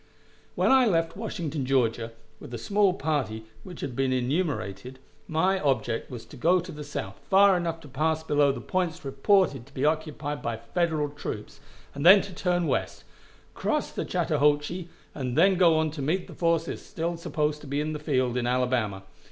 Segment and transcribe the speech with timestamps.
[0.55, 6.09] When I left Washington, Georgia, with the small party which has been enumerated, my object
[6.09, 9.73] was to go to the south far enough to pass below the points reported to
[9.75, 11.59] be occupied by Federal troops,
[11.93, 13.03] and then turn to the west,
[13.53, 17.79] cross the Chattahoochee, and then go on to meet the forces still supposed to be
[17.79, 19.03] in the field in Alabama.